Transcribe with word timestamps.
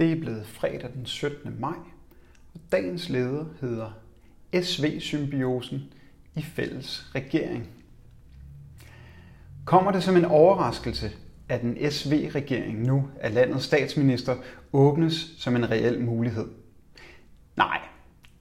Det 0.00 0.12
er 0.12 0.20
blevet 0.20 0.46
fredag 0.46 0.90
den 0.94 1.06
17. 1.06 1.56
maj, 1.58 1.76
og 2.54 2.60
dagens 2.72 3.08
leder 3.08 3.44
hedder 3.60 3.90
SV-symbiosen 4.62 5.82
i 6.34 6.42
fælles 6.42 7.10
regering. 7.14 7.68
Kommer 9.64 9.92
det 9.92 10.02
som 10.02 10.16
en 10.16 10.24
overraskelse, 10.24 11.10
at 11.48 11.62
en 11.62 11.90
SV-regering 11.90 12.82
nu 12.82 13.08
af 13.20 13.34
landets 13.34 13.64
statsminister 13.64 14.36
åbnes 14.72 15.34
som 15.38 15.56
en 15.56 15.70
reel 15.70 16.00
mulighed? 16.00 16.48
Nej, 17.56 17.80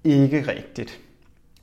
ikke 0.04 0.48
rigtigt. 0.48 1.00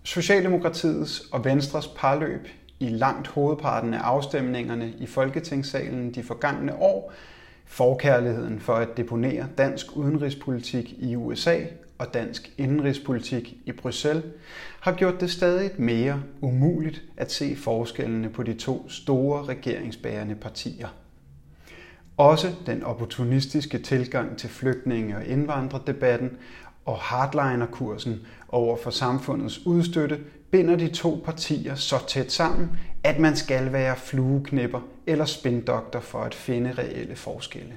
Socialdemokratiets 0.02 1.20
og 1.20 1.44
Venstres 1.44 1.88
parløb 1.88 2.48
i 2.80 2.88
langt 2.88 3.28
hovedparten 3.28 3.94
af 3.94 4.00
afstemningerne 4.00 4.94
i 4.98 5.06
Folketingssalen 5.06 6.14
de 6.14 6.22
forgangne 6.22 6.74
år 6.74 7.12
Forkærligheden 7.66 8.60
for 8.60 8.74
at 8.74 8.96
deponere 8.96 9.46
dansk 9.58 9.96
udenrigspolitik 9.96 10.94
i 10.98 11.16
USA 11.16 11.58
og 11.98 12.14
dansk 12.14 12.52
indenrigspolitik 12.58 13.56
i 13.64 13.72
Bruxelles 13.72 14.24
har 14.80 14.92
gjort 14.92 15.20
det 15.20 15.30
stadig 15.30 15.70
mere 15.78 16.22
umuligt 16.40 17.02
at 17.16 17.32
se 17.32 17.56
forskellene 17.56 18.30
på 18.30 18.42
de 18.42 18.54
to 18.54 18.88
store 18.88 19.44
regeringsbærende 19.44 20.34
partier. 20.34 20.88
Også 22.16 22.54
den 22.66 22.82
opportunistiske 22.82 23.78
tilgang 23.78 24.38
til 24.38 24.48
flygtninge- 24.48 25.16
og 25.16 25.26
indvandrerdebatten 25.26 26.30
og 26.86 26.98
hardliner-kursen 26.98 28.20
over 28.48 28.76
for 28.76 28.90
samfundets 28.90 29.66
udstøtte 29.66 30.20
binder 30.50 30.76
de 30.76 30.88
to 30.88 31.22
partier 31.24 31.74
så 31.74 32.06
tæt 32.06 32.32
sammen, 32.32 32.70
at 33.04 33.18
man 33.18 33.36
skal 33.36 33.72
være 33.72 33.96
flueknipper 33.96 34.80
eller 35.06 35.24
spindokter 35.24 36.00
for 36.00 36.22
at 36.22 36.34
finde 36.34 36.72
reelle 36.72 37.16
forskelle. 37.16 37.76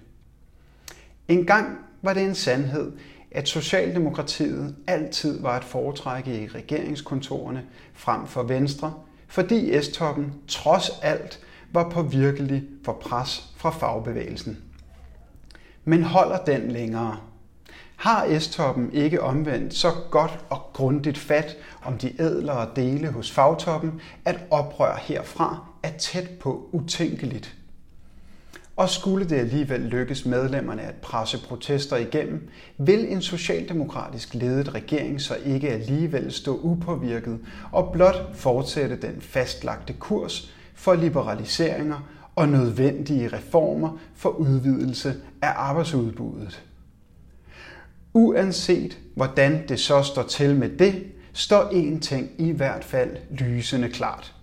En 1.27 1.45
gang 1.45 1.77
var 2.02 2.13
det 2.13 2.23
en 2.23 2.35
sandhed, 2.35 2.91
at 3.32 3.48
Socialdemokratiet 3.48 4.76
altid 4.88 5.41
var 5.41 5.57
et 5.57 5.63
foretrække 5.63 6.44
i 6.44 6.48
regeringskontorerne 6.48 7.63
frem 7.94 8.27
for 8.27 8.44
Venstre, 8.44 8.94
fordi 9.27 9.82
S-toppen 9.82 10.34
trods 10.48 10.90
alt 11.01 11.40
var 11.73 11.90
på 11.90 12.01
virkelig 12.01 12.63
for 12.84 12.94
pres 12.94 13.54
fra 13.57 13.70
fagbevægelsen. 13.70 14.57
Men 15.85 16.04
holder 16.04 16.38
den 16.38 16.71
længere? 16.71 17.18
Har 17.99 18.39
S-toppen 18.39 18.89
ikke 18.93 19.21
omvendt 19.21 19.73
så 19.73 19.91
godt 20.11 20.39
og 20.49 20.61
grundigt 20.73 21.17
fat 21.17 21.57
om 21.83 21.97
de 21.97 22.21
ædlere 22.21 22.69
dele 22.75 23.11
hos 23.11 23.31
fagtoppen, 23.31 24.01
at 24.25 24.39
oprør 24.51 24.99
herfra 25.01 25.65
er 25.83 25.91
tæt 25.97 26.29
på 26.39 26.70
utænkeligt. 26.71 27.55
Og 28.75 28.89
skulle 28.89 29.29
det 29.29 29.35
alligevel 29.35 29.79
lykkes 29.79 30.25
medlemmerne 30.25 30.81
at 30.81 30.95
presse 30.95 31.37
protester 31.47 31.97
igennem, 31.97 32.49
vil 32.77 33.11
en 33.11 33.21
socialdemokratisk 33.21 34.33
ledet 34.33 34.75
regering 34.75 35.21
så 35.21 35.35
ikke 35.45 35.70
alligevel 35.70 36.31
stå 36.31 36.59
upåvirket 36.63 37.39
og 37.71 37.91
blot 37.91 38.35
fortsætte 38.35 39.01
den 39.01 39.21
fastlagte 39.21 39.93
kurs 39.93 40.53
for 40.75 40.93
liberaliseringer 40.93 41.99
og 42.35 42.49
nødvendige 42.49 43.27
reformer 43.27 43.97
for 44.15 44.29
udvidelse 44.29 45.15
af 45.41 45.51
arbejdsudbuddet. 45.55 46.63
Uanset 48.13 48.99
hvordan 49.15 49.68
det 49.68 49.79
så 49.79 50.02
står 50.02 50.24
til 50.24 50.55
med 50.55 50.70
det, 50.70 51.04
står 51.34 51.63
én 51.63 51.99
ting 51.99 52.29
i 52.38 52.51
hvert 52.51 52.84
fald 52.84 53.18
lysende 53.32 53.90
klart. 53.90 54.35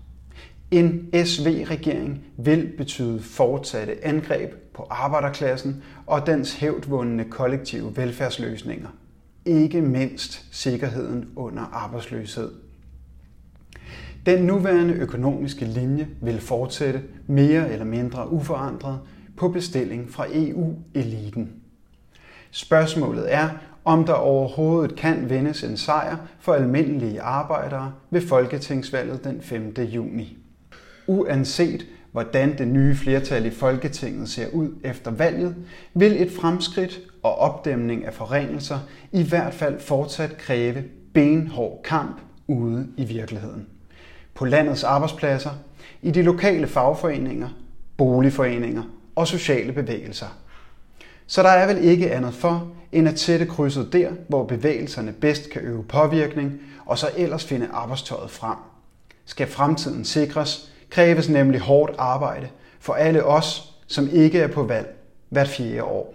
En 0.71 1.11
SV-regering 1.25 2.25
vil 2.37 2.73
betyde 2.77 3.21
fortsatte 3.21 4.05
angreb 4.05 4.53
på 4.75 4.87
arbejderklassen 4.91 5.83
og 6.07 6.27
dens 6.27 6.55
hævdvundne 6.55 7.25
kollektive 7.25 7.97
velfærdsløsninger. 7.97 8.89
Ikke 9.45 9.81
mindst 9.81 10.47
sikkerheden 10.51 11.29
under 11.37 11.63
arbejdsløshed. 11.63 12.51
Den 14.27 14.45
nuværende 14.45 14.95
økonomiske 14.95 15.65
linje 15.65 16.09
vil 16.23 16.41
fortsætte 16.41 17.03
mere 17.27 17.73
eller 17.73 17.85
mindre 17.85 18.33
uforandret 18.33 19.01
på 19.37 19.49
bestilling 19.49 20.11
fra 20.11 20.27
EU-eliten. 20.33 21.53
Spørgsmålet 22.57 23.35
er, 23.35 23.49
om 23.85 24.05
der 24.05 24.13
overhovedet 24.13 24.97
kan 24.97 25.31
vindes 25.31 25.65
en 25.65 25.77
sejr 25.77 26.17
for 26.41 26.55
almindelige 26.55 27.21
arbejdere 27.21 27.93
ved 28.11 28.21
Folketingsvalget 28.21 29.25
den 29.25 29.43
5. 29.43 29.75
juni. 29.79 30.39
Uanset 31.07 31.87
hvordan 32.13 32.59
det 32.59 32.69
nye 32.69 32.95
flertal 32.95 33.47
i 33.47 33.51
Folketinget 33.51 34.29
ser 34.29 34.47
ud 34.53 34.71
efter 34.85 35.11
valget, 35.11 35.55
vil 35.95 36.23
et 36.23 36.33
fremskridt 36.33 37.01
og 37.23 37.39
opdæmning 37.39 38.05
af 38.05 38.15
forringelser 38.15 38.79
i 39.13 39.23
hvert 39.23 39.55
fald 39.55 39.81
fortsat 39.81 40.37
kræve 40.39 40.85
benhård 41.15 41.81
kamp 41.85 42.21
ude 42.47 42.89
i 42.97 43.05
virkeligheden. 43.05 43.67
På 44.35 44.45
landets 44.45 44.85
arbejdspladser, 44.85 45.51
i 46.03 46.11
de 46.11 46.23
lokale 46.23 46.67
fagforeninger, 46.67 47.49
boligforeninger 47.97 48.83
og 49.17 49.27
sociale 49.29 49.73
bevægelser– 49.73 50.27
så 51.27 51.43
der 51.43 51.49
er 51.49 51.67
vel 51.67 51.85
ikke 51.85 52.13
andet 52.13 52.35
for, 52.35 52.69
end 52.93 53.09
at 53.09 53.19
sætte 53.19 53.47
krydset 53.47 53.93
der, 53.93 54.11
hvor 54.29 54.45
bevægelserne 54.45 55.13
bedst 55.13 55.51
kan 55.51 55.63
øve 55.63 55.85
påvirkning, 55.85 56.61
og 56.87 56.99
så 56.99 57.11
ellers 57.17 57.45
finde 57.45 57.69
arbejdstøjet 57.73 58.31
frem. 58.31 58.57
Skal 59.25 59.47
fremtiden 59.47 60.05
sikres, 60.05 60.73
kræves 60.91 61.29
nemlig 61.29 61.61
hårdt 61.61 61.95
arbejde 61.99 62.49
for 62.81 62.95
alle 62.95 63.25
os, 63.25 63.73
som 63.87 64.09
ikke 64.13 64.41
er 64.41 64.49
på 64.49 64.63
valg 64.63 64.97
hvert 65.29 65.49
fjerde 65.49 65.85
år. 65.85 66.15